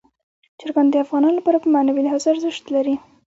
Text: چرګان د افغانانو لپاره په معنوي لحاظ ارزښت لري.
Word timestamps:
چرګان 0.59 0.87
د 0.89 0.95
افغانانو 1.03 1.37
لپاره 1.39 1.57
په 1.61 1.67
معنوي 1.73 2.01
لحاظ 2.03 2.23
ارزښت 2.31 2.65
لري. 2.75 2.95